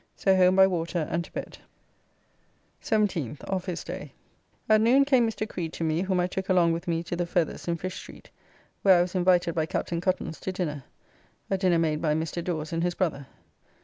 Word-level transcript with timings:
So 0.15 0.35
home 0.35 0.55
by 0.55 0.65
water 0.65 1.07
and 1.11 1.23
to 1.25 1.31
bed. 1.31 1.59
17th. 2.81 3.47
Office 3.47 3.83
day. 3.83 4.13
At 4.67 4.81
noon 4.81 5.05
came 5.05 5.27
Mr. 5.29 5.47
Creed 5.47 5.73
to 5.73 5.83
me, 5.83 6.01
whom 6.01 6.19
I 6.19 6.25
took 6.25 6.49
along 6.49 6.73
with 6.73 6.87
me 6.87 7.03
to 7.03 7.15
the 7.15 7.27
Feathers 7.27 7.67
in 7.67 7.77
Fish 7.77 7.97
Street, 7.97 8.31
where 8.81 8.97
I 8.97 9.01
was 9.03 9.13
invited 9.13 9.53
by 9.53 9.67
Captain 9.67 10.01
Cuttance 10.01 10.39
to 10.39 10.51
dinner, 10.51 10.85
a 11.51 11.57
dinner 11.59 11.77
made 11.77 12.01
by 12.01 12.15
Mr. 12.15 12.43
Dawes 12.43 12.73
and 12.73 12.81
his 12.81 12.95
brother. 12.95 13.27